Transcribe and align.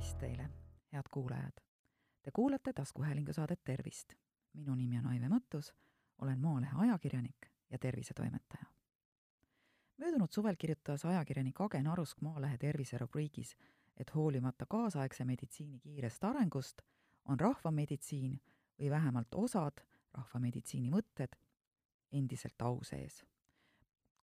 tervist 0.00 0.18
teile, 0.18 0.48
head 0.92 1.08
kuulajad! 1.10 1.60
Te 2.22 2.30
kuulate 2.30 2.72
taskuhäälingu 2.72 3.32
saadet 3.32 3.60
Tervist. 3.64 4.14
minu 4.52 4.74
nimi 4.74 4.98
on 4.98 5.06
Aive 5.06 5.28
Mõttus, 5.28 5.74
olen 6.18 6.38
Maalehe 6.40 6.72
ajakirjanik 6.76 7.46
ja 7.70 7.78
tervisetoimetaja. 7.78 8.64
möödunud 9.96 10.32
suvel 10.32 10.56
kirjutas 10.58 11.04
ajakirjanik 11.04 11.60
Agen 11.60 11.86
Arusk 11.86 12.20
Maalehe 12.20 12.58
tervise 12.58 12.98
rubriigis, 12.98 13.56
et 13.96 14.14
hoolimata 14.14 14.66
kaasaegse 14.66 15.24
meditsiini 15.24 15.80
kiirest 15.80 16.24
arengust, 16.24 16.82
on 17.24 17.40
rahvameditsiin 17.40 18.40
või 18.78 18.90
vähemalt 18.90 19.34
osad 19.34 19.84
rahvameditsiini 20.14 20.90
mõtted 20.90 21.36
endiselt 22.12 22.62
au 22.62 22.82
sees. 22.82 23.24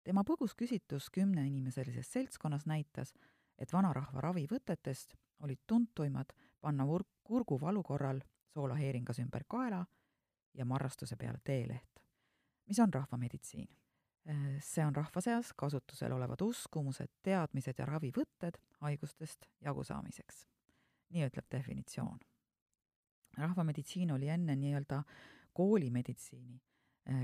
tema 0.05 0.25
põgus 0.25 0.55
küsitlus 0.55 1.11
kümneinimeselises 1.11 2.13
seltskonnas 2.13 2.67
näitas, 2.67 3.15
et 3.63 3.73
vanarahva 3.73 4.21
ravivõtetest 4.21 5.15
olid 5.47 5.63
tuntuimad 5.67 6.33
panna 6.61 6.87
vur-, 6.87 7.07
kurguvalu 7.25 7.83
korral 7.83 8.21
soolaheeringas 8.55 9.19
ümber 9.23 9.45
kaela 9.49 9.85
ja 10.55 10.65
marrastuse 10.65 11.17
peale 11.17 11.41
teeleht. 11.45 12.03
mis 12.67 12.79
on 12.79 12.95
rahvameditsiin? 12.95 13.69
see 14.61 14.85
on 14.87 14.95
rahva 14.95 15.21
seas 15.21 15.53
kasutusel 15.57 16.13
olevad 16.13 16.41
uskumused, 16.41 17.11
teadmised 17.23 17.79
ja 17.79 17.87
ravivõtted 17.87 18.59
haigustest 18.81 19.49
jagusaamiseks. 19.61 20.47
nii 21.09 21.27
ütleb 21.27 21.47
definitsioon. 21.51 22.19
rahvameditsiin 23.39 24.13
oli 24.13 24.29
enne 24.29 24.57
nii-öelda 24.57 25.03
koolimeditsiini 25.53 26.61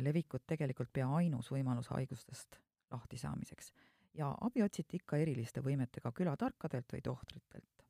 levikut 0.02 0.46
tegelikult 0.46 0.92
pea 0.92 1.08
ainus 1.14 1.52
võimalus 1.52 1.88
haigustest 1.94 2.58
lahti 2.90 3.16
saamiseks 3.16 3.72
ja 4.14 4.34
abi 4.40 4.62
otsiti 4.62 4.96
ikka 4.96 5.16
eriliste 5.16 5.60
võimetega 5.60 6.12
külatarkadelt 6.12 6.92
või 6.92 7.00
tohtritelt. 7.02 7.84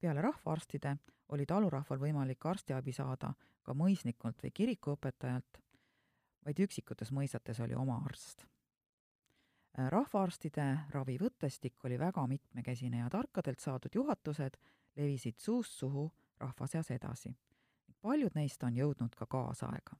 peale 0.00 0.22
rahvaarstide 0.22 0.96
oli 1.28 1.46
talurahval 1.46 1.98
võimalik 1.98 2.46
arstiabi 2.46 2.92
saada 2.92 3.34
ka 3.62 3.74
mõisnikult 3.74 4.42
või 4.42 4.50
kirikuõpetajalt, 4.54 5.60
vaid 6.44 6.62
üksikutes 6.66 7.12
mõisates 7.12 7.60
oli 7.60 7.74
oma 7.74 8.00
arst. 8.04 8.46
rahvaarstide 9.88 10.78
ravivõttestik 10.90 11.84
oli 11.84 11.98
väga 11.98 12.26
mitmekesine 12.26 12.98
ja 12.98 13.10
tarkadelt 13.10 13.60
saadud 13.60 13.94
juhatused 13.94 14.56
levisid 14.96 15.38
suust 15.38 15.72
suhu 15.72 16.10
rahva 16.40 16.66
seas 16.66 16.90
edasi. 16.90 17.36
paljud 18.00 18.34
neist 18.34 18.62
on 18.62 18.74
jõudnud 18.76 19.14
ka 19.14 19.26
kaasaega. 19.26 19.96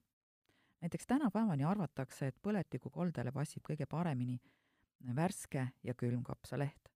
näiteks 0.81 1.07
tänapäevani 1.07 1.65
arvatakse, 1.65 2.27
et 2.27 2.43
põletikukoldele 2.43 3.33
passib 3.33 3.63
kõige 3.63 3.87
paremini 3.87 4.41
värske 5.17 5.69
ja 5.83 5.95
külm 5.95 6.23
kapsaleht. 6.23 6.89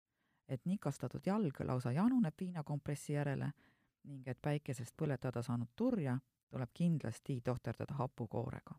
et 0.49 0.67
nikastatud 0.67 1.27
jalg 1.27 1.61
lausa 1.61 1.93
januneb 1.93 2.35
viinakompressi 2.41 3.13
järele 3.13 3.53
ning 4.05 4.29
et 4.29 4.39
päikesest 4.43 4.93
põletada 4.97 5.43
saanud 5.43 5.71
turja 5.77 6.19
tuleb 6.51 6.71
kindlasti 6.75 7.41
tohterdada 7.41 7.95
hapukoorega. 7.95 8.75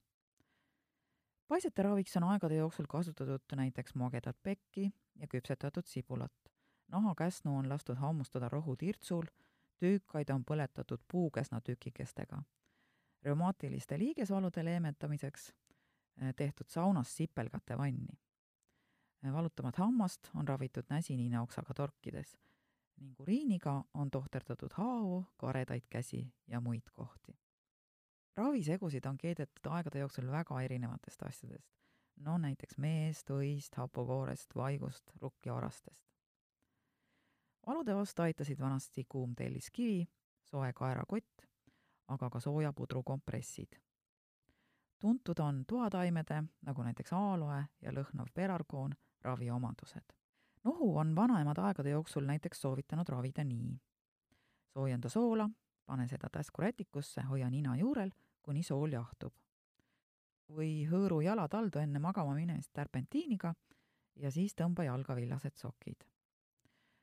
paisete 1.48 1.84
raviks 1.84 2.18
on 2.18 2.23
aegade 2.23 2.56
jooksul 2.56 2.86
kasutatud 2.90 3.56
näiteks 3.56 3.96
magedat 3.96 4.38
pekki 4.44 4.92
ja 5.16 5.28
küpsetatud 5.28 5.86
sibulat. 5.86 6.34
nahakäsnu 6.88 7.58
on 7.58 7.70
lastud 7.70 7.96
hammustada 7.96 8.50
rohutirtsul, 8.50 9.26
tüükaid 9.80 10.30
on 10.34 10.46
põletatud 10.46 11.02
puukäsna 11.12 11.62
tükikestega. 11.62 12.44
reumaatiliste 13.22 14.00
liigesvalude 14.00 14.66
leevendamiseks 14.66 15.53
eh, 16.22 16.34
tehtud 16.36 16.68
saunas 16.70 17.18
sipelgate 17.18 17.78
vanni 17.78 18.25
valutamat 19.34 19.76
hammast 19.76 20.30
on 20.36 20.48
ravitud 20.48 20.84
näsiniinaoksaga 20.90 21.73
torkides 21.73 22.38
ning 22.97 23.19
uriiniga 23.19 23.84
on 23.94 24.12
tohterdatud 24.12 24.74
haavu, 24.74 25.25
karedaid 25.38 25.88
käsi 25.90 26.34
ja 26.47 26.59
muid 26.59 26.90
kohti. 26.94 27.40
ravisegusid 28.38 29.06
on 29.06 29.18
keedetud 29.18 29.72
aegade 29.72 30.00
jooksul 30.00 30.31
väga 30.31 30.62
erinevatest 30.62 31.24
asjadest, 31.24 31.69
no 32.16 32.38
näiteks 32.38 32.78
meest, 32.78 33.30
õist, 33.30 33.75
hapukoorest, 33.75 34.56
vaigust, 34.56 35.12
rukkioorastest. 35.22 36.03
valude 37.68 37.96
vastu 37.96 38.22
aitasid 38.22 38.59
vanasti 38.59 39.06
kuum 39.09 39.36
telliskivi, 39.36 40.07
soe 40.44 40.74
kaerakott, 40.74 41.47
aga 42.07 42.30
ka 42.30 42.40
soojapudru 42.40 43.03
kompressid. 43.03 43.80
tuntud 45.00 45.40
on 45.40 45.66
toataimede, 45.66 46.44
nagu 46.62 46.84
näiteks 46.84 47.13
aaloe 47.13 47.66
ja 47.81 47.92
lõhnav 47.92 48.31
perargoon, 48.34 48.96
raviomadused. 49.25 50.13
nohu 50.63 50.97
on 50.97 51.16
vanaemad 51.16 51.58
aegade 51.58 51.90
jooksul 51.90 52.25
näiteks 52.25 52.62
soovitanud 52.62 53.09
ravida 53.09 53.44
nii. 53.44 53.80
soojenda 54.74 55.09
soola, 55.09 55.50
pane 55.86 56.08
seda 56.08 56.30
taskurätikusse, 56.31 57.22
hoia 57.22 57.50
nina 57.50 57.75
juurel, 57.78 58.12
kuni 58.41 58.63
sool 58.63 58.91
jahtub. 58.91 59.34
või 60.50 60.86
hõõru 60.90 61.22
jalad 61.25 61.53
haldu 61.53 61.80
enne 61.80 62.00
magama 62.00 62.36
minemist 62.36 62.74
tärpentiiniga 62.74 63.56
ja 64.16 64.31
siis 64.31 64.53
tõmba 64.56 64.84
jalga 64.86 65.16
villased 65.16 65.57
sokid. 65.57 66.06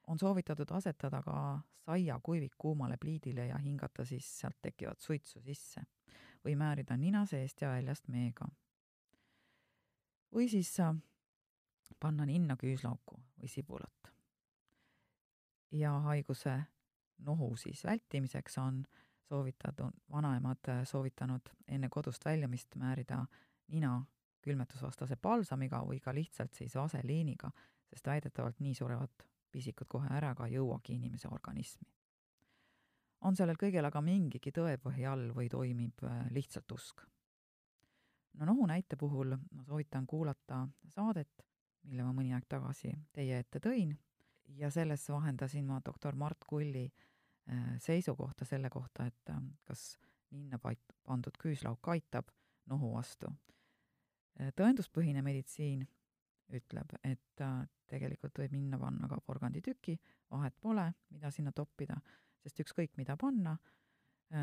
on 0.07 0.19
soovitatud 0.19 0.71
asetada 0.71 1.23
ka 1.23 1.61
saiakuivik 1.87 2.55
kuumale 2.59 2.97
pliidile 2.97 3.47
ja 3.47 3.59
hingata 3.59 4.05
siis 4.05 4.27
sealt 4.41 4.59
tekkivat 4.63 5.01
suitsu 5.01 5.41
sisse 5.41 5.83
või 6.45 6.57
määrida 6.59 6.97
nina 6.97 7.25
seest 7.27 7.63
ja 7.63 7.71
väljast 7.71 8.09
meega. 8.09 8.47
või 10.35 10.49
siis 10.49 10.75
panna 12.01 12.27
ninna 12.27 12.57
küüslauku 12.57 13.21
või 13.41 13.49
sibulat. 13.49 14.13
ja 15.73 15.93
haiguse 16.05 16.63
nohu 17.19 17.57
siis 17.57 17.85
vältimiseks 17.85 18.59
on 18.59 18.85
soovitatud, 19.29 19.93
vanaemad 20.11 20.69
soovitanud 20.85 21.49
enne 21.69 21.89
kodust 21.89 22.25
väljumist 22.25 22.77
määrida 22.77 23.25
nina 23.69 24.03
külmetusvastase 24.43 25.17
palsamiga 25.17 25.81
või 25.87 26.01
ka 26.01 26.15
lihtsalt 26.15 26.55
siis 26.55 26.75
vaseliiniga, 26.75 27.51
sest 27.91 28.07
väidetavalt 28.07 28.61
nii 28.61 28.75
surevad 28.75 29.25
pisikud 29.53 29.89
kohe 29.89 30.11
ära 30.11 30.33
ega 30.37 30.49
jõuagi 30.49 30.97
inimese 30.97 31.29
organismi. 31.29 31.89
on 33.21 33.37
sellel 33.37 33.57
kõigel 33.57 33.87
aga 33.87 34.01
mingigi 34.03 34.51
tõepõhi 34.51 35.05
all 35.07 35.31
või 35.37 35.49
toimib 35.49 36.05
äh, 36.05 36.27
lihtsalt 36.31 36.73
usk? 36.73 37.05
no 38.35 38.47
nohu 38.47 38.67
näite 38.67 38.97
puhul 38.97 39.37
ma 39.37 39.65
soovitan 39.65 40.07
kuulata 40.07 40.67
saadet 40.89 41.47
mille 41.89 42.07
ma 42.07 42.13
mõni 42.15 42.33
aeg 42.35 42.47
tagasi 42.49 42.93
teie 43.13 43.39
ette 43.43 43.61
tõin 43.63 43.95
ja 44.59 44.71
selles 44.71 45.09
vahendasin 45.11 45.67
ma 45.67 45.81
doktor 45.85 46.15
Mart 46.15 46.45
Kulli 46.47 46.85
äh, 46.85 47.79
seisukohta 47.79 48.45
selle 48.45 48.71
kohta, 48.71 49.07
et 49.07 49.31
äh, 49.31 49.43
kas 49.65 49.99
ninna 50.31 50.59
pandud 51.05 51.39
küüslauk 51.43 51.89
aitab 51.89 52.31
nohu 52.71 52.95
vastu. 52.95 53.31
Äh, 54.41 54.53
tõenduspõhine 54.57 55.23
meditsiin 55.23 55.87
ütleb, 56.53 56.91
et 57.09 57.41
tegelikult 57.89 58.37
võib 58.37 58.53
ninna 58.53 58.77
panna 58.77 59.09
ka 59.09 59.17
porganditüki, 59.25 59.95
vahet 60.31 60.53
pole, 60.61 60.85
mida 61.09 61.31
sinna 61.33 61.53
toppida, 61.57 61.97
sest 62.43 62.61
ükskõik, 62.61 62.93
mida 63.01 63.17
panna 63.17 63.55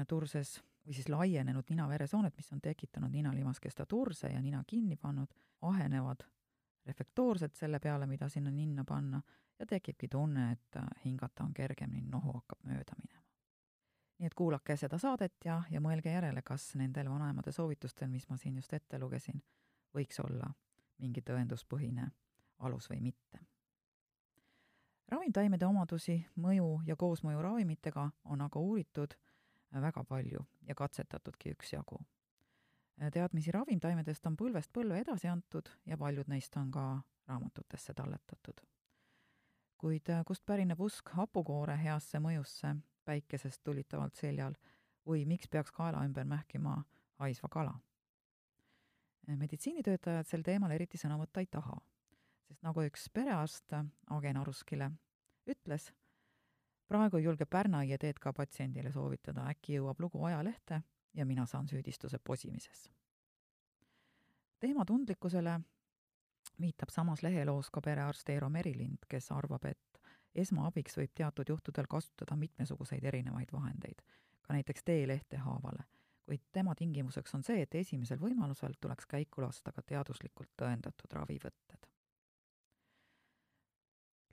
turses 0.09 0.55
või 0.87 0.95
siis 0.97 1.09
laienenud 1.09 1.69
nina-veresooned, 1.69 2.33
mis 2.33 2.49
on 2.55 2.63
tekitanud 2.65 3.13
ninalimaskesta 3.13 3.85
turse 3.85 4.31
ja 4.33 4.41
nina 4.41 4.63
kinni 4.65 4.97
pannud, 4.97 5.29
ahenevad 5.69 6.25
reflektoorselt 6.89 7.55
selle 7.55 7.79
peale, 7.79 8.07
mida 8.09 8.29
sinna 8.29 8.51
ninna 8.51 8.83
panna, 8.87 9.21
ja 9.59 9.65
tekibki 9.65 10.07
tunne, 10.07 10.51
et 10.51 10.77
hingata 11.05 11.43
on 11.43 11.53
kergem 11.53 11.91
ning 11.93 12.09
nohu 12.11 12.33
hakkab 12.39 12.63
mööda 12.63 12.95
minema. 13.03 13.25
nii 14.19 14.27
et 14.27 14.33
kuulake 14.35 14.75
seda 14.75 14.97
saadet 14.99 15.45
ja, 15.45 15.61
ja 15.71 15.79
mõelge 15.79 16.11
järele, 16.11 16.41
kas 16.43 16.73
nendel 16.75 17.07
vanaemade 17.09 17.51
soovitustel, 17.55 18.09
mis 18.11 18.25
ma 18.29 18.35
siin 18.37 18.57
just 18.59 18.73
ette 18.73 18.99
lugesin, 18.99 19.39
võiks 19.95 20.19
olla 20.19 20.49
mingi 20.99 21.21
tõenduspõhine 21.21 22.09
alus 22.67 22.89
või 22.89 22.99
mitte. 23.01 23.39
ravimtaimede 25.07 25.65
omadusi, 25.65 26.19
mõju 26.35 26.81
ja 26.85 26.95
koosmõju 26.95 27.41
ravimitega 27.41 28.09
on 28.23 28.41
aga 28.41 28.59
uuritud 28.59 29.15
väga 29.73 30.03
palju 30.03 30.45
ja 30.67 30.75
katsetatudki 30.75 31.55
üksjagu 31.55 32.03
teadmisi 33.13 33.51
ravimtaimedest 33.55 34.25
on 34.27 34.35
põlvest 34.37 34.71
põlve 34.75 34.99
edasi 34.99 35.29
antud 35.31 35.69
ja 35.87 35.97
paljud 35.97 36.27
neist 36.27 36.55
on 36.59 36.71
ka 36.71 36.85
raamatutesse 37.27 37.93
talletatud. 37.93 38.61
kuid 39.77 40.09
äh, 40.09 40.23
kust 40.25 40.45
pärineb 40.45 40.79
usk 40.81 41.09
hapukoore 41.15 41.77
heasse 41.79 42.19
mõjusse 42.19 42.75
päikesest 43.05 43.61
tulitavalt 43.63 44.15
seljal 44.15 44.57
või 45.07 45.23
miks 45.25 45.47
peaks 45.47 45.71
kaela 45.71 46.03
ümber 46.05 46.25
mähkima 46.25 46.83
haisva 47.23 47.49
kala? 47.49 47.79
meditsiinitöötajad 49.29 50.27
sel 50.27 50.43
teemal 50.43 50.71
eriti 50.71 50.97
sõna 50.97 51.17
võtta 51.19 51.39
ei 51.39 51.45
taha, 51.45 51.75
sest 52.47 52.63
nagu 52.65 52.81
üks 52.81 53.09
perearst 53.13 53.75
Agen 54.09 54.37
Aruskile 54.41 54.91
ütles, 55.47 55.91
praegu 56.89 57.19
ei 57.19 57.27
julge 57.27 57.45
Pärna 57.45 57.83
õietee 57.85 58.13
ka 58.19 58.33
patsiendile 58.33 58.91
soovitada, 58.91 59.45
äkki 59.53 59.77
jõuab 59.77 60.01
lugu 60.01 60.23
ajalehte 60.25 60.81
ja 61.13 61.25
mina 61.25 61.45
saan 61.45 61.67
süüdistuse 61.67 62.19
posimises. 62.19 62.91
teema 64.59 64.85
tundlikkusele 64.85 65.59
viitab 66.61 66.89
samas 66.89 67.23
leheloos 67.23 67.69
ka 67.69 67.81
perearst 67.81 68.29
Eero 68.29 68.49
Merilind, 68.49 69.05
kes 69.09 69.31
arvab, 69.31 69.65
et 69.65 70.01
esmaabiks 70.35 70.97
võib 70.97 71.13
teatud 71.15 71.49
juhtudel 71.49 71.87
kasutada 71.89 72.35
mitmesuguseid 72.35 73.03
erinevaid 73.03 73.53
vahendeid, 73.53 74.01
ka 74.41 74.53
näiteks 74.53 74.83
teelehte 74.85 75.37
haavale, 75.37 75.85
kuid 76.25 76.43
tema 76.51 76.75
tingimuseks 76.75 77.35
on 77.35 77.43
see, 77.43 77.61
et 77.61 77.75
esimesel 77.75 78.19
võimalusel 78.21 78.75
tuleks 78.81 79.07
käiku 79.09 79.41
lasta 79.41 79.71
ka 79.71 79.81
teaduslikult 79.81 80.51
tõendatud 80.61 81.15
ravivõtted. 81.19 81.87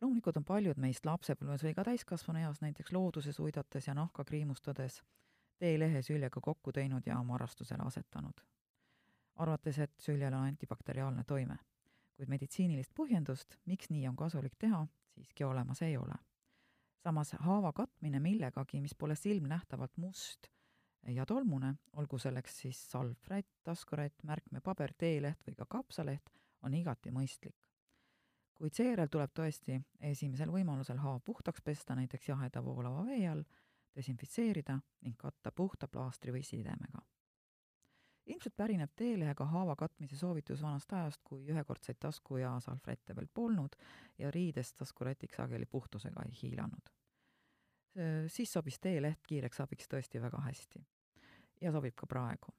loomulikult 0.00 0.36
on 0.36 0.44
paljud 0.44 0.78
meist 0.78 1.06
lapsepõlves 1.06 1.62
või 1.64 1.74
ka 1.74 1.84
täiskasvanu 1.84 2.38
eas 2.38 2.60
näiteks 2.60 2.92
looduses 2.92 3.38
uidates 3.40 3.86
ja 3.86 3.94
nahka 3.94 4.24
kriimustades 4.24 5.02
teelehe 5.58 6.02
süljega 6.02 6.40
kokku 6.40 6.72
teinud 6.72 7.06
ja 7.06 7.22
marrastusele 7.22 7.82
asetanud, 7.86 8.40
arvates, 9.36 9.78
et 9.78 9.94
süljel 10.00 10.34
on 10.34 10.48
antibakteriaalne 10.50 11.24
toime. 11.24 11.58
kuid 12.16 12.30
meditsiinilist 12.32 12.94
põhjendust, 12.96 13.58
miks 13.68 13.90
nii 13.92 14.06
on 14.08 14.16
kasulik 14.16 14.54
teha, 14.58 14.86
siiski 15.14 15.44
olemas 15.44 15.82
ei 15.82 15.96
ole. 15.96 16.14
samas 16.98 17.32
haava 17.38 17.72
katmine 17.72 18.20
millegagi, 18.20 18.80
mis 18.80 18.94
pole 18.94 19.14
silmnähtavalt 19.14 19.96
must 19.96 20.48
ja 21.14 21.26
tolmune, 21.26 21.74
olgu 21.92 22.18
selleks 22.18 22.60
siis 22.60 22.80
salvrätt, 22.90 23.48
taskurätt, 23.64 24.22
märkmepaber, 24.22 24.92
teeleht 24.98 25.46
või 25.46 25.54
ka 25.54 25.66
kapsaleht, 25.66 26.30
on 26.62 26.74
igati 26.74 27.10
mõistlik. 27.10 27.54
kuid 28.56 28.72
seejärel 28.72 29.08
tuleb 29.12 29.32
tõesti 29.36 29.74
esimesel 30.00 30.48
võimalusel 30.48 30.96
haav 30.98 31.20
puhtaks 31.24 31.60
pesta, 31.60 31.94
näiteks 31.94 32.28
jaheda 32.28 32.62
voolava 32.64 33.04
vee 33.04 33.28
all, 33.28 33.42
desinfitseerida 33.96 34.78
ning 35.02 35.16
katta 35.18 35.52
puhta 35.52 35.88
plaastri 35.88 36.32
või 36.32 36.44
sidemega 36.44 37.02
ilmselt 38.26 38.56
pärineb 38.56 38.90
teelehega 38.96 39.44
haava 39.44 39.76
katmise 39.76 40.16
soovitus 40.16 40.62
vanast 40.62 40.92
ajast, 40.92 41.20
kui 41.24 41.46
ühekordseid 41.46 41.98
tasku- 42.00 42.40
ja 42.40 42.56
salvrätte 42.60 43.16
veel 43.16 43.28
polnud 43.34 43.76
ja 44.18 44.30
riidest 44.30 44.76
taskurätiks 44.76 45.36
sageli 45.36 45.66
puhtusega 45.66 46.22
ei 46.26 46.32
hiilanud. 46.42 46.90
siis 48.26 48.52
sobis 48.52 48.78
teeleht 48.80 49.22
kiireks 49.26 49.60
abiks 49.60 49.88
tõesti 49.88 50.20
väga 50.20 50.38
hästi. 50.38 50.86
ja 51.60 51.72
sobib 51.72 51.94
ka 51.94 52.06
praegu. 52.06 52.54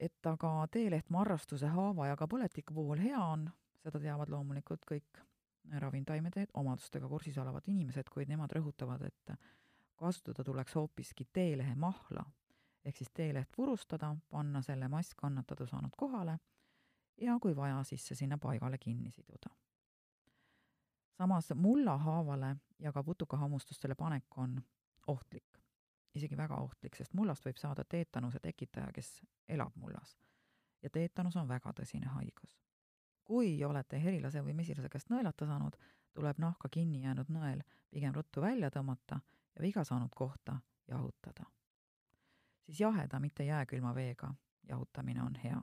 et 0.00 0.26
aga 0.26 0.66
teeleht 0.70 1.10
marrastuse, 1.10 1.66
haava 1.66 2.06
ja 2.06 2.16
ka 2.16 2.26
põletiku 2.26 2.74
puhul 2.74 2.98
hea 2.98 3.24
on, 3.24 3.50
seda 3.82 4.00
teavad 4.00 4.28
loomulikult 4.28 4.84
kõik 4.90 5.22
ravimtaimede 5.78 6.46
omadustega 6.54 7.08
kursis 7.08 7.38
olevad 7.38 7.62
inimesed, 7.66 8.08
kuid 8.10 8.28
nemad 8.28 8.50
rõhutavad, 8.52 9.02
et 9.06 9.30
kasutada 10.02 10.44
tuleks 10.44 10.74
hoopiski 10.74 11.28
teelehe 11.32 11.74
mahla 11.74 12.24
ehk 12.84 12.96
siis 12.96 13.10
teeleht 13.14 13.48
purustada, 13.56 14.16
panna 14.30 14.62
selle 14.62 14.88
mass 14.88 15.14
kannatada 15.14 15.66
saanud 15.66 15.94
kohale 15.96 16.38
ja 17.20 17.38
kui 17.40 17.56
vaja, 17.56 17.82
siis 17.84 18.06
see 18.06 18.16
sinna 18.16 18.38
paigale 18.38 18.78
kinni 18.78 19.10
siduda. 19.10 19.54
samas 21.18 21.52
mullahaavale 21.54 22.56
ja 22.78 22.92
ka 22.92 23.02
putukahammustustele 23.04 23.94
panek 23.94 24.38
on 24.38 24.62
ohtlik, 25.06 25.58
isegi 26.14 26.36
väga 26.36 26.56
ohtlik, 26.56 26.96
sest 26.96 27.14
mullast 27.14 27.44
võib 27.46 27.56
saada 27.56 27.84
teetanuse 27.84 28.40
tekitaja, 28.42 28.92
kes 28.92 29.22
elab 29.48 29.76
mullas. 29.76 30.18
ja 30.82 30.90
teetanus 30.90 31.36
on 31.36 31.48
väga 31.48 31.72
tõsine 31.72 32.06
haigus. 32.06 32.58
kui 33.24 33.64
olete 33.64 34.02
herilase 34.02 34.42
või 34.42 34.52
mesilase 34.52 34.88
käest 34.88 35.10
nõelata 35.10 35.46
saanud, 35.46 35.76
tuleb 36.14 36.38
nahka 36.38 36.68
kinni 36.68 37.02
jäänud 37.02 37.28
nõel 37.28 37.62
pigem 37.90 38.14
ruttu 38.14 38.40
välja 38.40 38.70
tõmmata 38.70 39.20
ja 39.54 39.62
viga 39.62 39.84
saanud 39.84 40.14
kohta 40.14 40.60
jahutada 40.88 41.44
siis 42.62 42.80
jaheda, 42.80 43.20
mitte 43.20 43.44
jääkülma 43.44 43.94
veega 43.94 44.34
jahutamine 44.68 45.22
on 45.22 45.34
hea. 45.44 45.62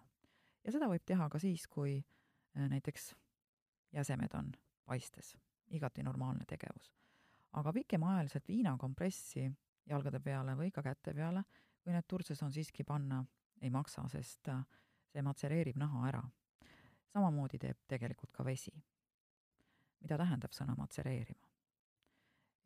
ja 0.63 0.71
seda 0.71 0.87
võib 0.87 1.03
teha 1.05 1.29
ka 1.29 1.39
siis, 1.39 1.67
kui 1.67 1.97
äh, 1.97 2.69
näiteks 2.69 3.15
jäsemed 3.93 4.33
on 4.33 4.51
paistes, 4.85 5.37
igati 5.67 6.03
normaalne 6.03 6.45
tegevus. 6.47 6.93
aga 7.53 7.73
pikemaajaliselt 7.73 8.47
viinakompressi 8.47 9.51
jalgade 9.85 10.19
peale 10.19 10.55
või 10.57 10.71
ka 10.71 10.83
käte 10.83 11.13
peale, 11.13 11.43
kui 11.81 11.93
need 11.93 12.05
turses 12.07 12.43
on, 12.43 12.51
siiski 12.51 12.83
panna 12.83 13.23
ei 13.61 13.69
maksa, 13.69 14.07
sest 14.07 14.47
äh, 14.47 14.65
see 15.07 15.21
matsereerib 15.21 15.77
naha 15.77 16.07
ära. 16.07 16.23
samamoodi 17.13 17.57
teeb 17.57 17.77
tegelikult 17.87 18.31
ka 18.31 18.45
vesi. 18.45 18.83
mida 20.01 20.17
tähendab 20.17 20.51
sõna 20.51 20.75
matsereerima? 20.77 21.48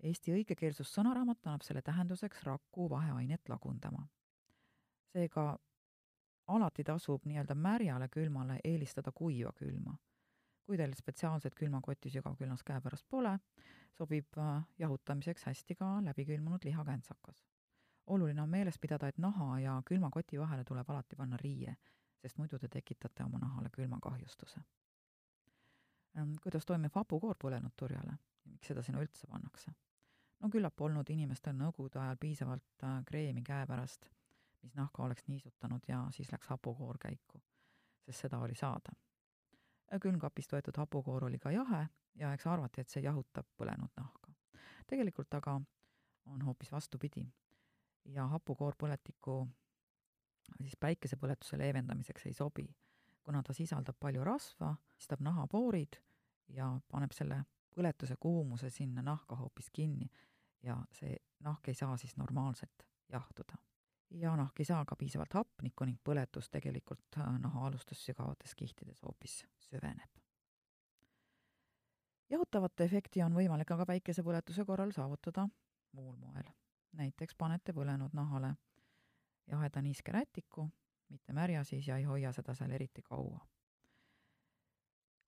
Eesti 0.03 0.33
õigekeelsussõnaraamat 0.35 1.47
annab 1.47 1.61
selle 1.63 1.81
tähenduseks 1.81 2.44
raku 2.44 2.89
vaheainet 2.89 3.50
lagundama 3.50 4.07
seega 5.13 5.57
alati 6.47 6.83
tasub 6.83 7.25
nii-öelda 7.29 7.55
märjale 7.55 8.09
külmale 8.09 8.59
eelistada 8.63 9.11
kuiva 9.11 9.53
külma. 9.55 9.95
kui 10.63 10.77
teil 10.79 10.94
spetsiaalset 10.95 11.55
külmakotti 11.59 12.09
sügavkülmas 12.09 12.61
käepärast 12.63 13.03
pole, 13.11 13.33
sobib 13.91 14.38
äh, 14.39 14.61
jahutamiseks 14.79 15.44
hästi 15.50 15.75
ka 15.75 15.89
läbikülmunud 16.05 16.63
lihakäntsakas. 16.63 17.44
oluline 18.07 18.41
on 18.41 18.50
meeles 18.50 18.79
pidada, 18.79 19.07
et 19.07 19.17
naha 19.17 19.59
ja 19.59 19.81
külmakoti 19.85 20.39
vahele 20.39 20.63
tuleb 20.63 20.89
alati 20.89 21.15
panna 21.15 21.38
riie, 21.38 21.75
sest 22.21 22.38
muidu 22.38 22.59
te 22.59 22.67
tekitate 22.67 23.23
oma 23.23 23.39
nahale 23.39 23.69
külmakahjustuse. 23.69 24.59
Kuidas 26.44 26.65
toimib 26.65 26.95
hapukoor 26.95 27.35
põlenud 27.44 27.73
turjale? 27.75 28.17
miks 28.45 28.67
seda 28.67 28.81
sinna 28.83 29.01
üldse 29.01 29.27
pannakse? 29.27 29.71
No 30.44 30.50
küllap 30.51 30.75
polnud 30.75 31.10
inimestel 31.10 31.56
nõukogude 31.56 32.01
ajal 32.04 32.19
piisavalt 32.19 32.84
äh, 32.84 33.00
kreemi 33.07 33.42
käepärast 33.42 34.10
mis 34.63 34.75
nahka 34.75 35.04
oleks 35.04 35.28
niisutanud 35.28 35.81
ja 35.88 36.07
siis 36.12 36.31
läks 36.31 36.48
hapukoor 36.48 36.98
käiku, 36.98 37.42
sest 38.06 38.19
seda 38.19 38.40
oli 38.40 38.56
saada. 38.56 38.95
külmkapist 40.01 40.54
võetud 40.54 40.78
hapukoor 40.78 41.25
oli 41.25 41.40
ka 41.40 41.51
jahe 41.51 41.88
ja 42.16 42.34
eks 42.34 42.48
arvati, 42.48 42.81
et 42.81 42.90
see 42.90 43.04
jahutab 43.04 43.48
põlenud 43.57 43.92
nahka. 43.98 44.31
tegelikult 44.88 45.34
aga 45.34 45.62
on 46.25 46.42
hoopis 46.42 46.72
vastupidi. 46.72 47.28
ja 48.06 48.28
hapukoor 48.28 48.75
põletiku 48.75 49.48
siis 50.62 50.75
päikesepõletuse 50.80 51.57
leevendamiseks 51.57 52.25
ei 52.25 52.34
sobi, 52.34 52.75
kuna 53.24 53.44
ta 53.44 53.54
sisaldab 53.54 53.96
palju 54.00 54.24
rasva, 54.24 54.75
sistab 54.98 55.19
nahapoorid 55.19 56.00
ja 56.48 56.80
paneb 56.92 57.12
selle 57.12 57.44
põletuse 57.75 58.16
kuumuse 58.19 58.69
sinna 58.69 59.01
nahka 59.01 59.36
hoopis 59.36 59.69
kinni 59.69 60.10
ja 60.63 60.77
see 60.92 61.18
nahk 61.44 61.68
ei 61.68 61.77
saa 61.77 61.98
siis 61.98 62.18
normaalselt 62.18 62.88
jahtuda 63.12 63.57
ja 64.13 64.36
nahk 64.36 64.60
ei 64.60 64.65
saa 64.65 64.86
ka 64.86 64.95
piisavalt 64.95 65.33
hapnikku 65.33 65.86
ning 65.86 66.00
põletus 66.04 66.50
tegelikult 66.54 67.18
äh, 67.18 67.39
nahaalustes 67.39 68.06
sügavates 68.06 68.56
kihtides 68.56 69.01
hoopis 69.04 69.45
süveneb. 69.60 70.20
jahutavat 72.29 72.82
efekti 72.82 73.24
on 73.24 73.34
võimalik 73.34 73.72
aga 73.72 73.86
päikesepõletuse 73.86 74.65
korral 74.65 74.91
saavutada 74.91 75.48
muul 75.91 76.15
moel. 76.17 76.51
näiteks 76.91 77.36
panete 77.36 77.74
põlenud 77.74 78.13
nahale 78.13 78.55
jaheda 79.48 79.82
niiske 79.82 80.12
rätiku, 80.12 80.70
mitte 81.10 81.34
märja 81.34 81.63
siis, 81.63 81.88
ja 81.88 81.98
ei 81.98 82.03
hoia 82.03 82.32
seda 82.32 82.55
seal 82.55 82.72
eriti 82.72 83.01
kaua. 83.01 83.39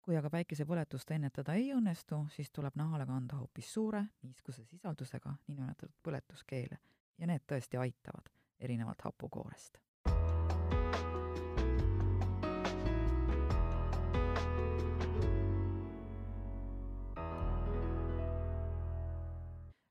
Kui 0.05 0.17
aga 0.17 0.29
päikesepõletust 0.29 1.11
ennetada 1.15 1.55
ei 1.57 1.71
õnnestu, 1.73 2.19
siis 2.29 2.51
tuleb 2.53 2.75
nahale 2.77 3.07
kanda 3.09 3.39
hoopis 3.39 3.71
suure 3.73 4.03
niiskuse 4.21 4.61
sisaldusega 4.69 5.33
niinimetatud 5.47 5.97
põletuskeele 6.05 6.77
ja 7.17 7.29
need 7.29 7.47
tõesti 7.49 7.81
aitavad 7.81 8.29
erinevalt 8.59 9.01
hapukoorest. 9.01 9.81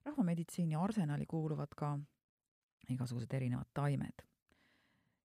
rahvameditsiini 0.05 0.75
arsenali 0.75 1.25
kuuluvad 1.27 1.75
ka 1.75 1.97
igasugused 2.89 3.33
erinevad 3.33 3.67
taimed. 3.73 4.23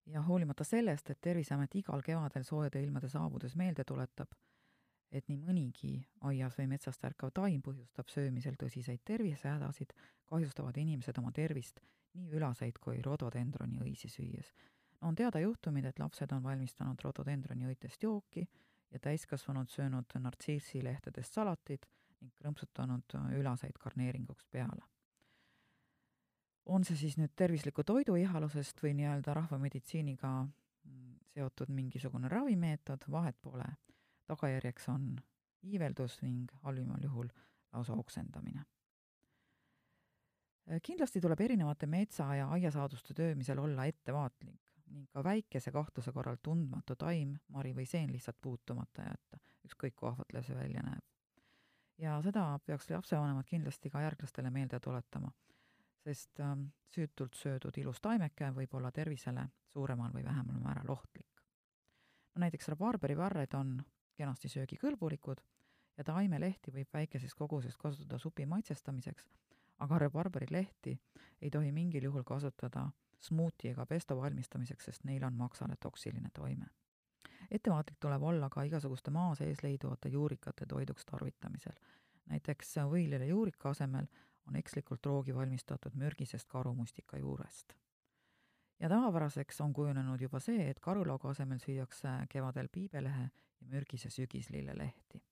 ja 0.06 0.22
hoolimata 0.22 0.64
sellest, 0.64 1.10
et 1.10 1.20
Terviseamet 1.20 1.74
igal 1.74 2.02
kevadel 2.02 2.42
soojade 2.42 2.82
ilmade 2.82 3.08
saabudes 3.08 3.54
meelde 3.56 3.84
tuletab, 3.84 4.32
et 5.12 5.28
nii 5.28 5.38
mõnigi 5.42 5.92
aias 6.30 6.56
või 6.58 6.68
metsas 6.70 6.98
tärkav 6.98 7.32
taim 7.34 7.62
põhjustab 7.62 8.08
söömisel 8.08 8.56
tõsiseid 8.60 9.02
tervisehädasid, 9.04 9.92
kahjustavad 10.30 10.76
inimesed 10.78 11.18
oma 11.18 11.32
tervist 11.32 11.80
nii 12.14 12.30
ülaseid 12.36 12.78
kui 12.82 13.02
rododendroni 13.02 13.80
õisi 13.84 14.10
süües. 14.10 14.52
on 15.00 15.14
teada 15.14 15.40
juhtumid, 15.40 15.84
et 15.84 15.98
lapsed 15.98 16.32
on 16.32 16.42
valmistanud 16.42 17.00
rododendroni 17.04 17.66
õitest 17.66 18.02
jooki 18.02 18.48
ja 18.90 18.98
täiskasvanud 18.98 19.68
söönud 19.68 20.12
nartsissilehtedest 20.18 21.32
salatit 21.32 21.86
ning 22.20 22.32
krõmpsutanud 22.36 23.14
ülaseid 23.38 23.78
garneeringuks 23.78 24.46
peale. 24.50 24.82
on 26.66 26.84
see 26.84 26.96
siis 26.96 27.16
nüüd 27.18 27.32
tervisliku 27.36 27.82
toidu 27.84 28.14
ihalusest 28.16 28.82
või 28.82 28.92
nii-öelda 28.94 29.34
rahvameditsiiniga 29.34 30.48
seotud 31.34 31.70
mingisugune 31.74 32.28
ravimeetod, 32.28 33.06
vahet 33.10 33.36
pole. 33.42 33.66
Tagajärjeks 34.30 34.88
on 34.94 35.14
iiveldus 35.62 36.20
ning 36.22 36.52
halvimal 36.64 37.02
juhul 37.04 37.28
lausa 37.72 37.98
oksendamine 37.98 38.64
Äh, 40.70 40.80
kindlasti 40.82 41.20
tuleb 41.20 41.40
erinevate 41.40 41.86
metsa- 41.86 42.34
ja 42.34 42.48
aiasaaduste 42.48 43.14
töömisel 43.14 43.58
olla 43.58 43.84
ettevaatlik 43.84 44.60
ning 44.90 45.06
ka 45.10 45.24
väikese 45.24 45.70
kahtluse 45.70 46.12
korral 46.12 46.36
tundmatu 46.42 46.96
taim, 46.96 47.36
mari 47.48 47.72
või 47.74 47.86
seen 47.86 48.10
lihtsalt 48.12 48.38
puutumata 48.42 49.02
jätta, 49.06 49.38
ükskõik 49.66 49.94
kui 49.96 50.08
ahvatlev 50.08 50.42
see 50.46 50.56
välja 50.56 50.82
näeb. 50.82 51.04
ja 51.98 52.16
seda 52.22 52.58
peaks 52.66 52.90
lapsevanemad 52.90 53.46
kindlasti 53.46 53.90
ka 53.90 54.00
järglastele 54.00 54.50
meelde 54.50 54.80
tuletama, 54.80 55.30
sest 56.04 56.40
ähm, 56.40 56.64
süütult 56.88 57.34
söödud 57.34 57.78
ilus 57.78 58.00
taimeke 58.00 58.50
võib 58.56 58.74
olla 58.74 58.90
tervisele 58.90 59.48
suuremal 59.68 60.12
või 60.12 60.24
vähemal 60.24 60.60
määral 60.60 60.90
ohtlik. 60.90 61.44
no 62.34 62.40
näiteks 62.40 62.68
rabarberi 62.68 63.16
varred 63.16 63.54
on 63.54 63.82
kenasti 64.20 64.50
söögikõlbulikud 64.52 65.40
ja 65.96 66.04
taimelehti 66.04 66.72
võib 66.74 66.92
väikeses 66.92 67.34
koguses 67.36 67.76
kasutada 67.80 68.18
supi 68.18 68.46
maitsestamiseks, 68.46 69.28
aga 69.84 69.98
rabarberi 70.04 70.48
lehti 70.50 70.96
ei 71.40 71.50
tohi 71.50 71.72
mingil 71.72 72.04
juhul 72.08 72.24
kasutada 72.28 72.90
smuuti 73.20 73.68
ega 73.68 73.86
pesto 73.86 74.16
valmistamiseks, 74.16 74.84
sest 74.84 75.04
neil 75.04 75.24
on 75.24 75.36
maksale 75.36 75.76
toksiline 75.80 76.30
toime. 76.34 76.66
ettevaatlik 77.50 77.96
tuleb 78.00 78.22
olla 78.22 78.48
ka 78.48 78.62
igasuguste 78.62 79.10
maa 79.10 79.34
sees 79.34 79.62
leiduvate 79.62 80.08
juurikate 80.08 80.66
toiduks 80.66 81.06
tarvitamisel. 81.06 81.76
näiteks 82.26 82.76
võileile 82.92 83.26
juurika 83.26 83.70
asemel 83.70 84.06
on 84.48 84.56
ekslikult 84.56 85.06
roogi 85.06 85.34
valmistatud 85.34 85.94
mürgisest 85.94 86.48
karumustika 86.48 87.18
juurest. 87.18 87.74
Ja 88.80 88.88
tavapäraseks 88.88 89.60
on 89.60 89.72
kujunenud 89.72 90.20
juba 90.20 90.40
see, 90.40 90.70
et 90.70 90.80
karulaugu 90.80 91.28
asemel 91.28 91.58
süüakse 91.58 92.08
kevadel 92.28 92.68
piibelehe 92.72 93.30
ja 93.60 93.68
mürgise 93.68 94.10
sügislillelehti 94.10 95.22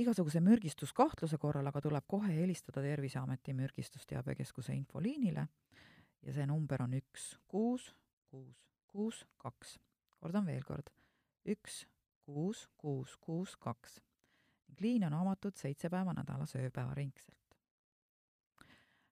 igasuguse 0.00 0.40
mürgistuskahtluse 0.40 1.38
korral 1.38 1.66
aga 1.66 1.80
tuleb 1.80 2.06
kohe 2.08 2.32
helistada 2.34 2.82
Terviseameti 2.82 3.54
mürgistusteabekeskuse 3.54 4.74
infoliinile 4.74 5.46
ja 6.22 6.34
see 6.36 6.46
number 6.46 6.82
on 6.82 6.94
üks 6.98 7.32
kuus 7.48 7.90
kuus 8.30 8.60
kuus 8.90 9.24
kaks. 9.38 9.78
kordan 10.20 10.46
veel 10.46 10.64
kord, 10.66 10.90
üks 11.46 11.84
kuus 12.26 12.68
kuus 12.76 13.16
kuus 13.16 13.56
kaks. 13.56 14.00
liin 14.80 15.04
on 15.04 15.14
avatud 15.14 15.56
seitse 15.56 15.90
päeva 15.90 16.14
nädalas 16.14 16.56
ööpäevaringselt. 16.56 17.39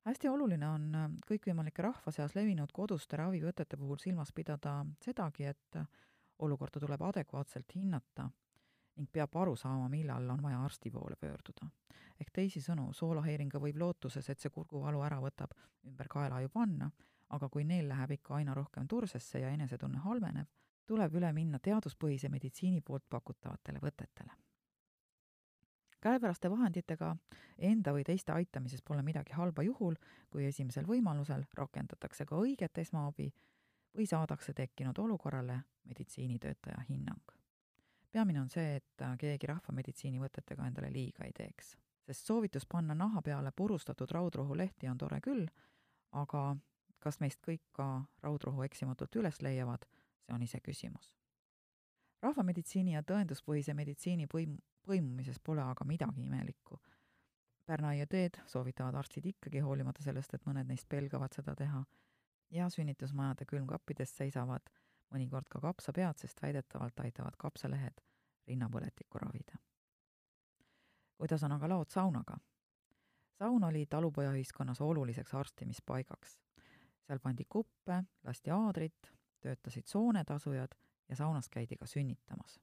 Hästi 0.08 0.28
oluline 0.28 0.68
on 0.68 0.90
kõikvõimalike 1.28 1.82
rahva 1.84 2.12
seas 2.14 2.34
levinud 2.36 2.72
koduste 2.72 3.16
ravivõtete 3.20 3.76
puhul 3.76 3.98
silmas 4.00 4.32
pidada 4.32 4.80
sedagi, 5.04 5.44
et 5.44 5.80
olukorda 6.38 6.80
tuleb 6.80 7.02
adekvaatselt 7.02 7.74
hinnata 7.74 8.28
ning 8.98 9.10
peab 9.12 9.36
aru 9.36 9.54
saama, 9.56 9.88
millal 9.88 10.30
on 10.30 10.42
vaja 10.42 10.62
arsti 10.64 10.90
poole 10.90 11.16
pöörduda. 11.16 11.68
ehk 12.20 12.30
teisisõnu, 12.34 12.92
soolahäiringa 12.92 13.60
võib 13.62 13.76
lootuses, 13.78 14.28
et 14.28 14.40
see 14.40 14.50
kurguvalu 14.50 15.02
ära 15.06 15.20
võtab, 15.22 15.52
ümber 15.86 16.08
kaela 16.10 16.40
ju 16.42 16.48
panna, 16.48 16.90
aga 17.28 17.48
kui 17.48 17.64
neil 17.64 17.88
läheb 17.88 18.16
ikka 18.16 18.34
aina 18.34 18.54
rohkem 18.54 18.88
tursesse 18.88 19.38
ja 19.38 19.52
enesetunne 19.54 19.98
halveneb, 19.98 20.48
tuleb 20.86 21.14
üle 21.14 21.32
minna 21.32 21.58
teaduspõhise 21.58 22.28
meditsiini 22.28 22.80
poolt 22.80 23.04
pakutavatele 23.08 23.78
võtetele. 23.78 24.32
Käepäraste 26.00 26.50
vahenditega 26.50 27.16
enda 27.58 27.92
või 27.92 28.04
teiste 28.04 28.32
aitamises 28.32 28.82
pole 28.82 29.02
midagi 29.02 29.32
halba 29.32 29.62
juhul, 29.62 29.96
kui 30.30 30.46
esimesel 30.46 30.86
võimalusel 30.86 31.44
rakendatakse 31.54 32.26
ka 32.26 32.36
õiget 32.36 32.78
esmaabi 32.78 33.32
või 33.96 34.06
saadakse 34.06 34.54
tekkinud 34.54 34.98
olukorrale 34.98 35.60
meditsiinitöötaja 35.84 36.84
hinnang 36.88 37.38
peamine 38.12 38.40
on 38.40 38.48
see, 38.50 38.78
et 38.78 39.04
keegi 39.20 39.46
rahvameditsiini 39.46 40.20
võtetega 40.20 40.66
endale 40.66 40.90
liiga 40.92 41.26
ei 41.26 41.32
teeks. 41.32 41.76
sest 42.08 42.26
soovitus 42.26 42.64
panna 42.66 42.94
naha 42.94 43.22
peale 43.22 43.52
purustatud 43.52 44.10
raudrohulehti 44.10 44.88
on 44.88 44.98
tore 44.98 45.20
küll, 45.20 45.46
aga 46.12 46.56
kas 46.98 47.20
meist 47.20 47.40
kõik 47.44 47.62
ka 47.72 48.04
raudrohu 48.22 48.62
eksimatult 48.64 49.16
üles 49.16 49.42
leiavad, 49.42 49.84
see 50.24 50.34
on 50.34 50.42
iseküsimus. 50.42 51.14
rahvameditsiini 52.22 52.94
ja 52.94 53.02
tõenduspõhise 53.02 53.74
meditsiini 53.74 54.26
põim-, 54.26 54.58
põimumises 54.88 55.40
pole 55.44 55.62
aga 55.62 55.84
midagi 55.84 56.24
imelikku. 56.24 56.80
Pärna 57.68 57.92
IED-d 57.92 58.40
soovitavad 58.48 58.96
arstid 58.96 59.26
ikkagi, 59.28 59.60
hoolimata 59.60 60.02
sellest, 60.02 60.34
et 60.34 60.46
mõned 60.48 60.68
neist 60.70 60.88
pelgavad 60.88 61.34
seda 61.36 61.54
teha, 61.56 61.82
ja 62.50 62.68
sünnitusmajade 62.72 63.44
külmkappides 63.48 64.14
seisavad 64.16 64.70
mõnikord 65.12 65.48
ka 65.52 65.60
kapsapead, 65.60 66.16
sest 66.20 66.40
väidetavalt 66.42 67.00
aitavad 67.04 67.36
kapsalehed 67.38 68.00
rinnapõletikku 68.48 69.20
ravida. 69.20 69.58
kuidas 71.18 71.42
on 71.42 71.52
aga 71.52 71.68
lood 71.68 71.90
saunaga? 71.90 72.38
saun 73.38 73.64
oli 73.64 73.86
talupojaühiskonnas 73.86 74.80
oluliseks 74.80 75.34
arstimispaigaks. 75.34 76.38
seal 77.06 77.20
pandi 77.20 77.44
kuppe, 77.48 78.02
lasti 78.24 78.50
aadrit, 78.50 79.12
töötasid 79.40 79.86
soonetasujad 79.86 80.74
ja 81.08 81.16
saunas 81.16 81.48
käidi 81.48 81.76
ka 81.76 81.86
sünnitamas. 81.86 82.60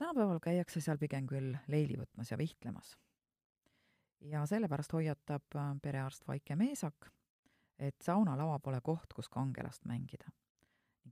Tänapäeval 0.00 0.40
käiakse 0.40 0.80
seal 0.80 0.98
pigem 0.98 1.26
küll 1.28 1.56
leili 1.68 1.98
võtmas 2.00 2.30
ja 2.32 2.38
vihtlemas. 2.38 2.96
ja 4.20 4.46
sellepärast 4.46 4.92
hoiatab 4.92 5.56
perearst 5.82 6.28
Vaike 6.28 6.56
Meesak, 6.56 7.10
et 7.78 7.96
saunalava 8.02 8.58
pole 8.58 8.80
koht, 8.80 9.12
kus 9.14 9.28
kangelast 9.28 9.84
mängida. 9.84 10.30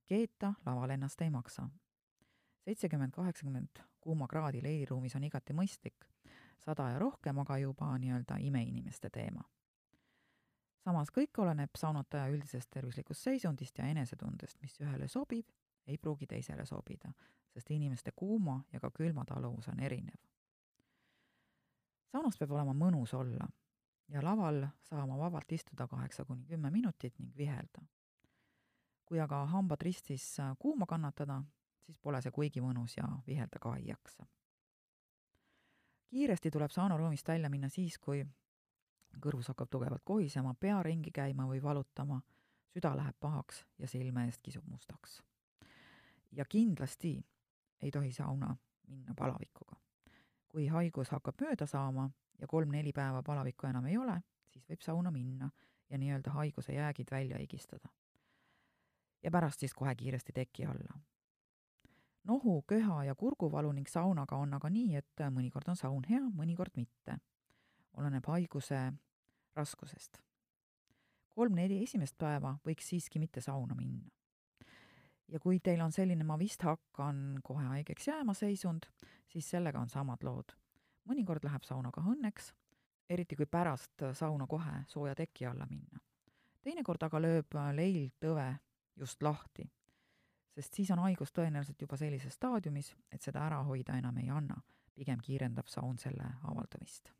keeta 0.06 0.54
laval 0.66 0.90
ennast 0.90 1.20
ei 1.20 1.30
maksa. 1.30 1.68
seitsekümmend, 2.64 3.12
kaheksakümmend 3.12 3.84
kuumakraadi 4.00 4.62
leiriruumis 4.62 5.16
on 5.16 5.24
igati 5.24 5.52
mõistlik, 5.52 6.08
sada 6.64 6.88
ja 6.90 6.98
rohkem 6.98 7.38
aga 7.38 7.58
juba 7.58 7.98
nii-öelda 7.98 8.36
imeinimeste 8.40 9.10
teema. 9.10 9.44
samas 10.84 11.10
kõik 11.10 11.38
oleneb 11.38 11.70
saunataja 11.76 12.28
üldisest 12.28 12.70
tervislikust 12.70 13.20
seisundist 13.20 13.78
ja 13.78 13.84
enesetundest, 13.84 14.62
mis 14.62 14.80
ühele 14.80 15.08
sobib, 15.08 15.46
ei 15.88 15.98
pruugi 15.98 16.26
teisele 16.26 16.66
sobida, 16.66 17.12
sest 17.52 17.70
inimeste 17.70 18.12
kuuma 18.16 18.60
ja 18.72 18.80
ka 18.80 18.90
külma 18.90 19.24
taluvus 19.24 19.68
on 19.68 19.80
erinev. 19.80 20.20
saunas 22.12 22.38
peab 22.38 22.50
olema 22.50 22.72
mõnus 22.72 23.14
olla 23.14 23.48
ja 24.08 24.22
laval 24.24 24.66
saama 24.82 25.18
vabalt 25.18 25.52
istuda 25.52 25.86
kaheksa 25.86 26.24
kuni 26.24 26.46
kümme 26.46 26.70
minutit 26.70 27.18
ning 27.18 27.36
vihelda. 27.36 27.82
kui 29.04 29.20
aga 29.20 29.46
hambad 29.46 29.80
ristis 29.82 30.36
kuuma 30.58 30.86
kannatada, 30.86 31.42
siis 31.80 31.98
pole 31.98 32.20
see 32.22 32.32
kuigi 32.32 32.60
mõnus 32.60 32.96
ja 32.96 33.08
vihelda 33.26 33.58
ka 33.58 33.76
ei 33.76 33.86
jaksa. 33.88 34.26
kiiresti 36.08 36.50
tuleb 36.50 36.70
saunaruumist 36.70 37.28
välja 37.28 37.48
minna 37.50 37.68
siis, 37.68 37.98
kui 37.98 38.26
kõrvus 39.16 39.48
hakkab 39.48 39.70
tugevalt 39.70 40.04
kohisema, 40.04 40.54
pea 40.54 40.82
ringi 40.82 41.10
käima 41.10 41.46
või 41.48 41.62
valutama, 41.62 42.20
süda 42.72 42.96
läheb 42.96 43.16
pahaks 43.20 43.64
ja 43.78 43.88
silme 43.88 44.26
eest 44.28 44.42
kisub 44.42 44.66
mustaks. 44.66 45.22
Ja 46.32 46.44
kindlasti 46.44 47.26
ei 47.82 47.90
tohi 47.90 48.12
sauna 48.12 48.56
minna 48.88 49.14
palavikuga. 49.14 49.76
kui 50.48 50.66
haigus 50.66 51.10
hakkab 51.10 51.40
mööda 51.40 51.66
saama, 51.66 52.10
ja 52.38 52.46
kolm-neli 52.46 52.92
päeva 52.92 53.22
palavikku 53.22 53.66
enam 53.66 53.86
ei 53.86 53.96
ole, 53.98 54.20
siis 54.48 54.64
võib 54.68 54.82
sauna 54.82 55.10
minna 55.10 55.50
ja 55.90 55.98
nii-öelda 55.98 56.30
haiguse 56.30 56.72
jäägid 56.72 57.10
välja 57.10 57.38
higistada. 57.38 57.88
ja 59.22 59.30
pärast 59.30 59.60
siis 59.60 59.74
kohe 59.74 59.94
kiiresti 59.94 60.32
teki 60.32 60.64
alla. 60.64 61.00
nohu, 62.24 62.62
köha 62.62 63.04
ja 63.04 63.14
kurguvalu 63.14 63.72
ning 63.72 63.88
saunaga 63.88 64.36
on 64.36 64.54
aga 64.54 64.70
nii, 64.70 64.96
et 64.96 65.24
mõnikord 65.30 65.68
on 65.68 65.76
saun 65.76 66.04
hea, 66.10 66.22
mõnikord 66.34 66.76
mitte. 66.76 67.18
oleneb 67.92 68.26
haiguse 68.26 68.92
raskusest. 69.54 70.22
kolm-neli 71.28 71.82
esimest 71.82 72.18
päeva 72.18 72.58
võiks 72.66 72.88
siiski 72.88 73.18
mitte 73.18 73.40
sauna 73.40 73.74
minna. 73.74 74.17
Ja 75.28 75.40
kui 75.40 75.60
teil 75.60 75.80
on 75.80 75.92
selline 75.92 76.24
ma 76.24 76.38
vist 76.38 76.62
hakkan 76.62 77.40
kohe 77.44 77.64
haigeks 77.64 78.08
jääma 78.08 78.34
seisund, 78.34 78.88
siis 79.26 79.50
sellega 79.50 79.80
on 79.80 79.88
samad 79.88 80.24
lood 80.24 80.56
mõnikord 81.08 81.44
läheb 81.44 81.64
sauna 81.64 81.90
ka 81.94 82.02
õnneks, 82.04 82.52
eriti 83.08 83.36
kui 83.36 83.48
pärast 83.48 84.04
sauna 84.18 84.46
kohe 84.46 84.82
sooja 84.88 85.14
teki 85.16 85.46
alla 85.48 85.66
minna. 85.70 86.00
teinekord 86.62 87.02
aga 87.02 87.20
lööb 87.20 87.54
leil 87.72 88.10
tõve 88.20 88.48
just 88.96 89.22
lahti, 89.22 89.64
sest 90.54 90.74
siis 90.74 90.90
on 90.90 91.04
haigus 91.06 91.32
tõenäoliselt 91.32 91.80
juba 91.80 91.96
sellises 91.96 92.34
staadiumis, 92.34 92.94
et 93.12 93.22
seda 93.22 93.46
ära 93.46 93.62
hoida 93.64 93.96
enam 93.96 94.18
ei 94.18 94.28
anna, 94.30 94.58
pigem 94.94 95.22
kiirendab 95.24 95.68
saun 95.68 95.98
selle 95.98 96.26
avaldumist. 96.42 97.12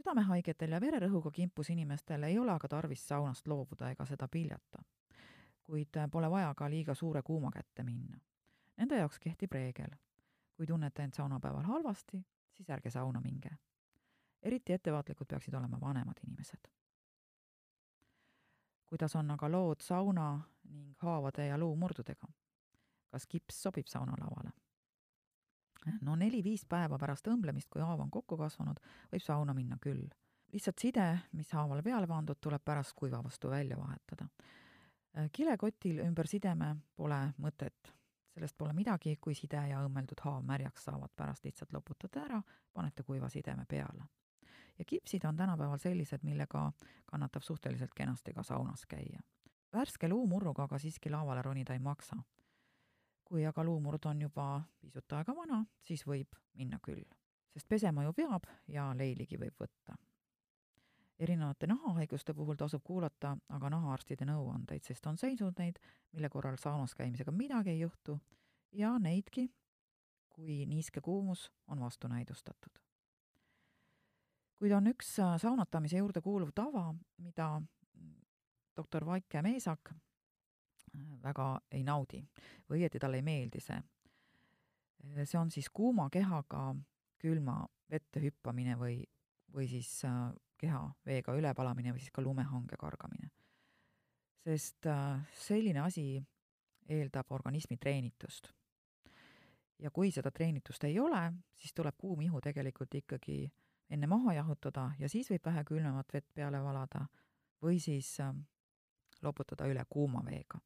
südamehaigetel 0.00 0.72
ja 0.72 0.80
vererõhuga 0.80 1.30
kimpus 1.30 1.70
inimestel 1.70 2.22
ei 2.22 2.38
ole 2.38 2.52
aga 2.52 2.68
tarvis 2.68 3.08
saunast 3.08 3.46
loobuda 3.46 3.90
ega 3.90 4.06
seda 4.06 4.28
piljata. 4.28 4.82
Kuid 5.70 5.96
pole 6.10 6.30
vaja 6.30 6.54
ka 6.54 6.70
liiga 6.70 6.94
suure 6.94 7.22
kuuma 7.22 7.50
kätte 7.54 7.82
minna. 7.86 8.18
Nende 8.76 8.98
jaoks 8.98 9.18
kehtib 9.22 9.52
reegel 9.52 9.94
kui 10.60 10.66
tunnete 10.66 11.02
end 11.02 11.12
saunapäeval 11.16 11.62
halvasti, 11.64 12.18
siis 12.52 12.70
ärge 12.70 12.90
sauna 12.90 13.20
minge. 13.20 13.50
eriti 14.42 14.72
ettevaatlikud 14.72 15.26
peaksid 15.26 15.54
olema 15.54 15.80
vanemad 15.80 16.18
inimesed. 16.26 16.68
kuidas 18.86 19.16
on 19.16 19.30
aga 19.30 19.50
lood 19.50 19.80
sauna 19.80 20.40
ning 20.68 20.94
haavade 20.98 21.46
ja 21.46 21.58
luumurdudega? 21.58 22.28
kas 23.08 23.26
kips 23.26 23.62
sobib 23.62 23.86
saunalavale? 23.86 24.50
no 26.00 26.16
neli-viis 26.16 26.66
päeva 26.68 26.98
pärast 26.98 27.26
õmblemist, 27.26 27.70
kui 27.70 27.80
haav 27.80 28.00
on 28.00 28.10
kokku 28.10 28.36
kasvanud, 28.36 28.80
võib 29.12 29.24
sauna 29.24 29.54
minna 29.54 29.78
küll. 29.80 30.08
lihtsalt 30.52 30.78
side, 30.78 31.18
mis 31.32 31.52
haavale 31.52 31.82
peale 31.82 32.06
pandud, 32.06 32.36
tuleb 32.40 32.64
pärast 32.64 32.92
kuiva 32.92 33.24
vastu 33.24 33.48
välja 33.48 33.78
vahetada. 33.78 34.28
Kilekotil 35.32 35.98
ümber 36.04 36.26
sideme 36.30 36.76
pole 36.96 37.18
mõtet 37.42 37.94
sellest 38.34 38.56
pole 38.58 38.72
midagi, 38.72 39.16
kui 39.20 39.34
side 39.34 39.60
ja 39.70 39.82
õmmeldud 39.84 40.22
haav 40.24 40.44
märjaks 40.46 40.86
saavad, 40.86 41.12
pärast 41.16 41.44
lihtsalt 41.44 41.72
loputate 41.74 42.22
ära, 42.22 42.40
panete 42.72 43.02
kuiva 43.02 43.28
sideme 43.28 43.66
peale. 43.68 44.04
ja 44.78 44.84
kipsid 44.84 45.24
on 45.24 45.36
tänapäeval 45.36 45.78
sellised, 45.78 46.22
millega 46.22 46.72
kannatab 47.06 47.42
suhteliselt 47.42 47.94
kenasti 47.94 48.32
ka 48.32 48.42
saunas 48.42 48.86
käia. 48.86 49.20
värske 49.72 50.08
luumurruga 50.08 50.62
aga 50.62 50.78
siiski 50.78 51.10
lavale 51.10 51.42
ronida 51.42 51.72
ei 51.72 51.78
maksa. 51.78 52.16
kui 53.24 53.46
aga 53.46 53.64
luumurd 53.64 54.04
on 54.04 54.22
juba 54.22 54.62
pisut 54.80 55.12
aega 55.12 55.36
vana, 55.36 55.64
siis 55.82 56.06
võib 56.06 56.34
minna 56.54 56.78
küll, 56.82 57.04
sest 57.52 57.68
pesema 57.68 58.04
ju 58.04 58.12
peab 58.12 58.46
ja 58.68 58.94
leiligi 58.94 59.36
võib 59.36 59.54
võtta 59.60 59.96
erinevate 61.20 61.66
nahahaiguste 61.66 62.34
puhul 62.34 62.56
tasub 62.56 62.82
kuulata 62.84 63.36
aga 63.48 63.70
nahaarstide 63.70 64.24
nõuandeid, 64.28 64.84
sest 64.86 65.06
on 65.06 65.18
seisuneid, 65.20 65.78
mille 66.12 66.28
korral 66.32 66.56
saunas 66.60 66.94
käimisega 66.96 67.32
midagi 67.32 67.74
ei 67.74 67.80
juhtu 67.80 68.16
ja 68.72 68.94
neidki, 68.98 69.50
kui 70.30 70.64
niiske 70.66 71.00
kuumus 71.00 71.50
on 71.68 71.80
vastunäidustatud. 71.80 72.80
kuid 74.60 74.72
on 74.76 74.86
üks 74.86 75.14
äh, 75.20 75.38
saunatamise 75.40 75.96
juurde 75.96 76.20
kuuluv 76.20 76.50
tava, 76.54 76.94
mida 77.16 77.62
doktor 78.76 79.06
Vaike 79.06 79.42
Meesak 79.42 79.92
äh, 79.92 80.00
väga 81.22 81.60
ei 81.70 81.84
naudi 81.84 82.20
või 82.68 82.82
õieti 82.82 83.00
talle 83.00 83.16
ei 83.16 83.24
meeldi 83.24 83.60
see. 83.60 83.76
Äh, 83.76 85.24
see 85.24 85.40
on 85.40 85.50
siis 85.50 85.70
kuuma 85.72 86.10
kehaga 86.10 86.74
külma 87.20 87.64
vette 87.90 88.20
hüppamine 88.20 88.76
või, 88.78 89.02
või 89.52 89.68
siis 89.68 90.02
keha 90.60 90.80
veega 91.06 91.34
ülepalamine 91.36 91.94
või 91.94 92.02
siis 92.02 92.12
ka 92.14 92.22
lumehange 92.22 92.76
kargamine. 92.80 93.30
sest 94.44 94.86
äh, 94.86 95.20
selline 95.36 95.80
asi 95.80 96.22
eeldab 96.88 97.32
organismi 97.32 97.76
treenitust. 97.76 98.52
ja 99.78 99.90
kui 99.90 100.10
seda 100.12 100.30
treenitust 100.30 100.84
ei 100.84 100.98
ole, 100.98 101.32
siis 101.56 101.74
tuleb 101.74 101.96
kuum 101.98 102.20
ihu 102.20 102.40
tegelikult 102.40 102.94
ikkagi 102.94 103.52
enne 103.90 104.06
maha 104.06 104.34
jahutada 104.34 104.90
ja 104.98 105.08
siis 105.08 105.30
võib 105.30 105.44
vähe 105.44 105.64
külmemat 105.64 106.12
vett 106.12 106.34
peale 106.34 106.62
valada 106.62 107.06
või 107.62 107.80
siis 107.80 108.18
äh, 108.20 108.34
loputada 109.22 109.66
üle 109.66 109.84
kuuma 109.88 110.24
veega. 110.24 110.60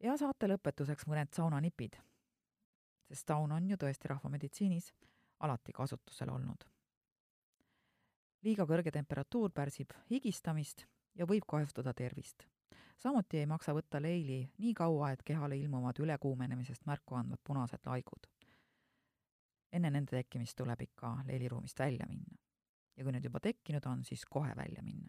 ja 0.00 0.16
saate 0.16 0.48
lõpetuseks 0.48 1.06
mõned 1.06 1.32
saunanipid, 1.36 2.00
sest 3.08 3.28
saun 3.28 3.52
on 3.52 3.68
ju 3.70 3.76
tõesti 3.76 4.08
rahvameditsiinis 4.08 4.92
alati 5.40 5.72
kasutusel 5.72 6.28
olnud. 6.28 6.64
liiga 8.42 8.64
kõrge 8.64 8.92
temperatuur 8.92 9.52
pärsib 9.52 9.92
higistamist 10.10 10.86
ja 11.14 11.26
võib 11.26 11.46
kahjustada 11.48 11.94
tervist. 11.94 12.44
samuti 12.96 13.38
ei 13.38 13.46
maksa 13.46 13.74
võtta 13.74 14.02
leili 14.02 14.40
nii 14.58 14.74
kaua, 14.74 15.10
et 15.10 15.22
kehale 15.22 15.56
ilmuvad 15.56 15.98
ülekuumenemisest 15.98 16.86
märku 16.86 17.14
andvad 17.14 17.40
punased 17.44 17.86
laigud. 17.86 18.26
enne 19.72 19.90
nende 19.90 20.16
tekkimist 20.16 20.56
tuleb 20.56 20.80
ikka 20.82 21.16
leiliruumist 21.26 21.78
välja 21.78 22.06
minna. 22.06 22.36
ja 22.96 23.04
kui 23.04 23.12
need 23.12 23.24
juba 23.24 23.40
tekkinud 23.40 23.86
on, 23.86 24.04
siis 24.04 24.24
kohe 24.24 24.56
välja 24.56 24.82
minna. 24.82 25.08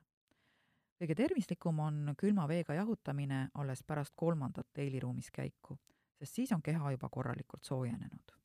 kõige 1.01 1.15
tervislikum 1.15 1.79
on 1.79 2.15
külma 2.17 2.47
veega 2.47 2.73
jahutamine 2.73 3.49
alles 3.53 3.83
pärast 3.83 4.13
kolmandat 4.15 4.67
leiliruumis 4.77 5.31
käiku, 5.31 5.79
sest 6.19 6.33
siis 6.33 6.51
on 6.51 6.61
keha 6.61 6.91
juba 6.91 7.09
korralikult 7.09 7.63
soojenenud 7.63 8.40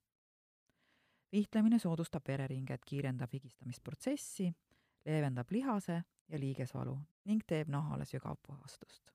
vihtlemine 1.33 1.79
soodustab 1.79 2.29
vereringet, 2.29 2.85
kiirendab 2.87 3.33
higistamisprotsessi, 3.33 4.53
leevendab 5.05 5.51
lihase 5.51 6.03
ja 6.29 6.41
liigesvalu 6.41 6.99
ning 7.25 7.43
teeb 7.47 7.69
nahale 7.69 8.05
sügavpuhastust. 8.05 9.11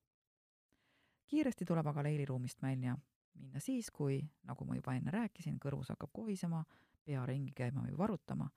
kiiresti 1.27 1.65
tuleb 1.65 1.87
aga 1.87 2.03
leiliruumist 2.03 2.61
välja 2.61 2.97
minna 3.33 3.59
siis, 3.59 3.91
kui, 3.91 4.21
nagu 4.43 4.65
ma 4.65 4.75
juba 4.75 4.93
enne 4.93 5.11
rääkisin, 5.11 5.59
kõrvus 5.59 5.89
hakkab 5.93 6.11
kohisema, 6.13 6.63
pea 7.05 7.25
ringi 7.25 7.53
käima 7.55 7.85
või 7.87 7.97
varutama, 7.97 8.49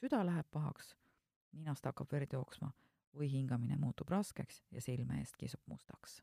süda 0.00 0.24
läheb 0.26 0.46
pahaks, 0.50 0.94
ninast 1.52 1.86
hakkab 1.86 2.12
verd 2.12 2.32
jooksma 2.32 2.72
või 3.14 3.30
hingamine 3.32 3.76
muutub 3.76 4.10
raskeks 4.10 4.62
ja 4.70 4.80
silme 4.80 5.20
eest 5.20 5.36
kisub 5.36 5.62
mustaks. 5.66 6.22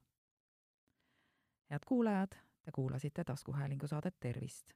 head 1.70 1.86
kuulajad, 1.86 2.36
te 2.62 2.72
kuulasite 2.72 3.24
taskuhäälingu 3.24 3.88
saadet 3.88 4.20
Tervist 4.20 4.76